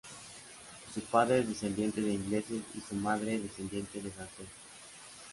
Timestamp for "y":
2.73-2.81